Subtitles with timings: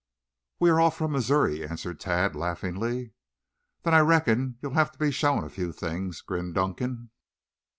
[0.59, 3.13] "We are all from Missouri," answered Tad laughingly.
[3.83, 7.11] "Then I reckon you'll have to be shown a few things," grinned Dunkan.